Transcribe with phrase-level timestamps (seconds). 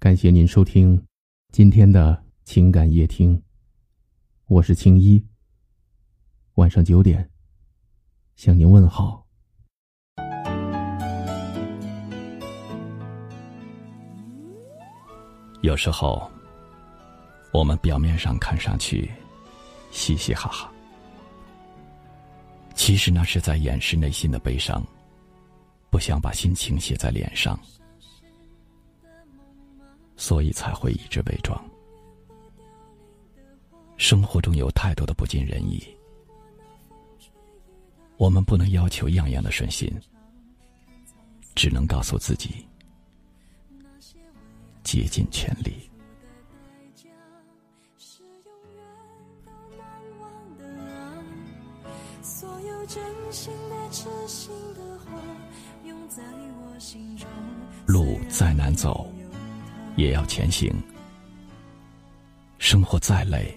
[0.00, 1.04] 感谢您收听
[1.50, 3.42] 今天的情感夜听，
[4.46, 5.20] 我是青衣。
[6.54, 7.28] 晚上九点
[8.36, 9.26] 向您问好。
[15.62, 16.30] 有时候，
[17.52, 19.10] 我们表面上看上去
[19.90, 20.72] 嘻嘻哈哈，
[22.72, 24.80] 其实那是在掩饰内心的悲伤，
[25.90, 27.58] 不想把心情写在脸上。
[30.18, 31.58] 所以才会一直伪装。
[33.96, 35.82] 生活中有太多的不尽人意，
[38.16, 39.90] 我们不能要求样样的顺心，
[41.54, 42.66] 只能告诉自己
[44.82, 45.88] 竭尽全力。
[57.86, 59.10] 路再难走。
[59.98, 60.72] 也要前行。
[62.58, 63.52] 生活再累，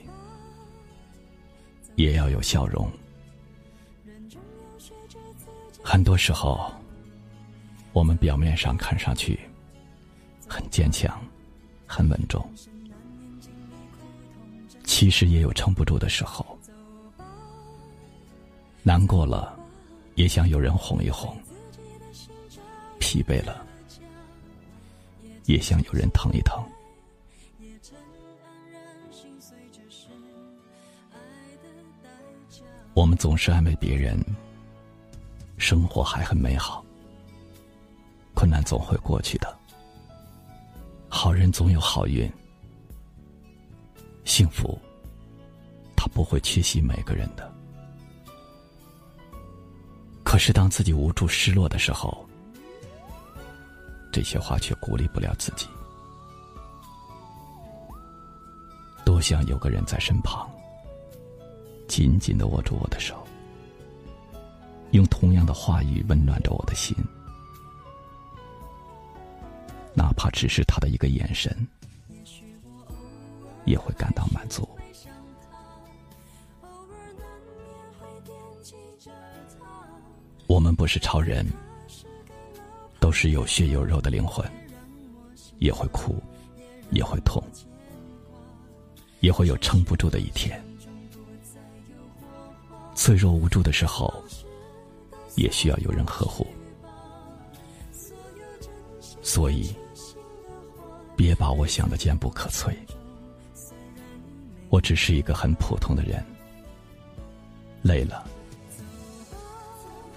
[1.96, 2.92] 也要有笑容。
[5.84, 6.72] 很多时候，
[7.94, 9.40] 我们表面上看上去
[10.48, 11.22] 很坚强、
[11.86, 12.44] 很稳重，
[14.84, 16.58] 其实也有撑不住的时候。
[18.82, 19.56] 难过了，
[20.16, 21.36] 也想有人哄一哄；
[22.98, 23.64] 疲惫了。
[25.46, 26.64] 也想有人疼一疼。
[32.94, 34.20] 我们总是安慰别人，
[35.58, 36.86] 生活还很美好，
[38.36, 39.58] 困难总会过去的，
[41.08, 42.30] 好人总有好运，
[44.26, 44.78] 幸福，
[45.96, 47.50] 他不会缺席每个人的。
[50.24, 52.28] 可是当自己无助、失落的时候，
[54.12, 55.68] 这些话却鼓励不了自己。
[59.06, 60.50] 多想有个人在身旁，
[61.88, 63.26] 紧紧的握住我的手，
[64.92, 66.96] 用同样的话语温暖着我的心，
[69.94, 71.56] 哪怕只是他的一个眼神，
[73.66, 74.68] 也会感到满足。
[80.48, 81.46] 我们不是超人。
[83.02, 84.48] 都是有血有肉的灵魂，
[85.58, 86.16] 也会哭，
[86.92, 87.44] 也会痛，
[89.22, 90.64] 也会有撑不住的一天。
[92.94, 94.14] 脆弱无助的时候，
[95.36, 96.46] 也需要有人呵护。
[99.24, 99.76] 所以，
[101.16, 102.72] 别把我想的坚不可摧。
[104.70, 106.24] 我只是一个很普通的人，
[107.82, 108.24] 累了，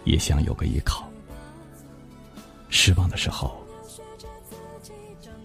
[0.04, 1.10] 也想有个依靠。
[2.76, 3.56] 失望的时候，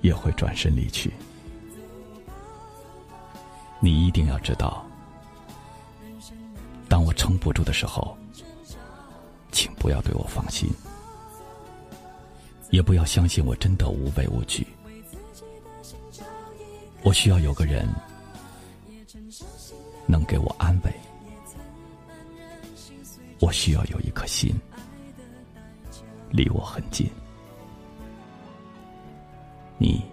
[0.02, 1.14] 也会转身离去。
[3.80, 4.84] 你一定要知道，
[6.90, 8.18] 当我撑不住的时候，
[9.52, 10.68] 请不要对我放心，
[12.72, 14.68] 也不要相信我真的无畏无惧。
[17.04, 17.88] 我需要有个人
[20.08, 20.92] 能给我安慰，
[23.40, 24.52] 我需要有一颗心。
[26.32, 27.10] 离我很近，
[29.82, 30.04] 你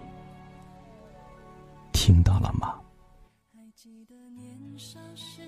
[1.91, 2.79] 听到了吗？
[3.53, 5.41] 还记得年少时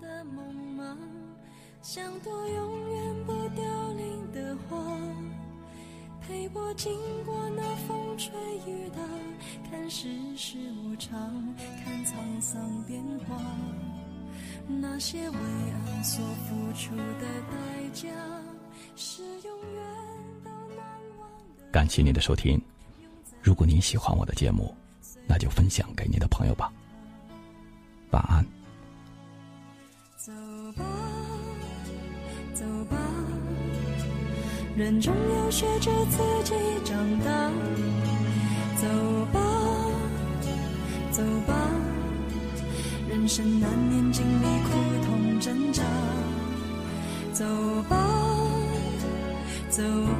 [0.00, 0.96] 的梦吗？
[1.82, 4.78] 像朵永远不凋零的花，
[6.20, 8.32] 陪我经过那风吹
[8.68, 9.00] 雨打，
[9.68, 11.18] 看世事无常，
[11.82, 13.36] 看沧桑变化，
[14.68, 18.08] 那些为爱所付出的代价。
[18.94, 19.82] 是永远
[20.44, 20.86] 都难
[21.18, 21.64] 忘的。
[21.72, 22.60] 感谢您的收听，
[23.42, 24.74] 如果您喜欢我的节目，
[25.26, 26.70] 那就分享给您的朋友吧。
[28.10, 28.44] 晚安。
[30.16, 30.30] 走
[30.76, 30.84] 吧，
[32.52, 32.96] 走吧，
[34.76, 37.50] 人总要学着自己长大。
[38.76, 38.86] 走
[39.32, 39.40] 吧，
[41.10, 41.54] 走吧，
[43.08, 44.70] 人生难免经历苦
[45.06, 45.82] 痛挣扎。
[47.32, 47.44] 走
[47.88, 47.96] 吧。
[49.70, 50.19] 走吧，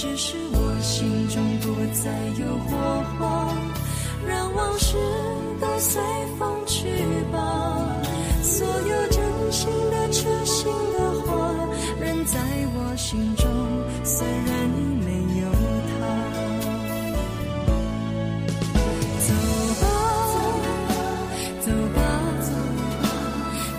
[0.00, 2.08] 只是我心中不再
[2.38, 3.52] 有火花，
[4.28, 4.96] 让往事
[5.60, 6.00] 都随
[6.38, 6.86] 风去
[7.32, 7.96] 吧，
[8.40, 11.52] 所有真心的痴心的话
[12.00, 12.38] 仍在
[12.76, 13.50] 我心中，
[14.04, 14.70] 虽然
[15.04, 15.10] 没
[15.40, 15.50] 有
[15.90, 16.06] 他，
[19.26, 19.34] 走
[19.80, 19.84] 吧，
[21.60, 21.98] 走吧，
[22.46, 22.52] 走
[23.02, 23.02] 吧，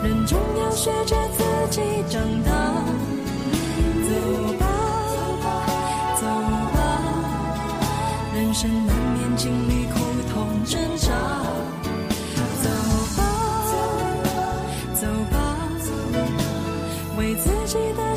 [0.04, 1.80] 人总要学着自己
[2.10, 2.69] 长大。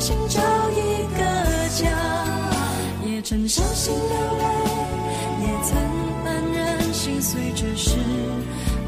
[0.03, 0.41] 心找
[0.71, 1.23] 一个
[1.79, 1.87] 家，
[3.05, 4.43] 也曾伤心流泪，
[5.39, 5.71] 也曾
[6.25, 7.95] 黯然心碎，这是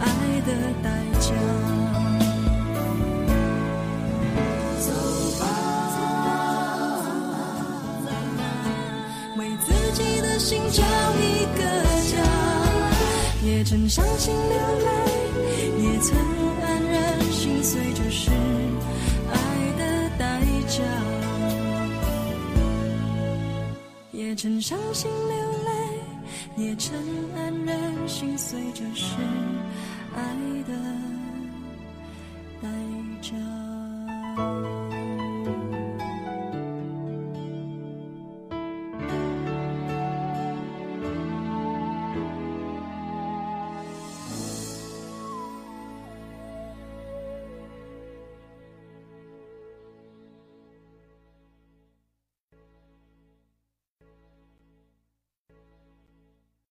[0.02, 0.06] 爱
[0.46, 0.52] 的
[0.84, 0.90] 代
[1.22, 1.30] 价。
[4.82, 4.92] 走
[5.40, 5.42] 吧，
[9.38, 10.84] 为自己的心找
[11.22, 11.64] 一个
[12.12, 12.14] 家，
[13.42, 14.90] 也曾伤心流泪，
[24.46, 26.96] 曾伤心流泪，也曾
[27.36, 29.16] 黯然心碎，这是。